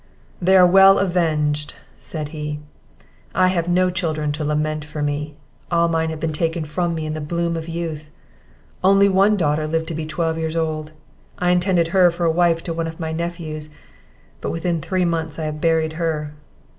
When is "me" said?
5.03-5.35, 6.95-7.05